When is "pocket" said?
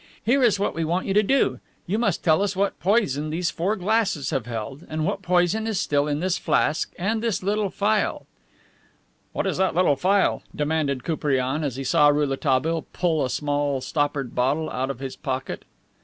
15.15-15.65